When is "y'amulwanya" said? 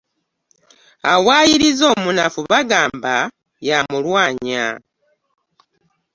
3.67-4.65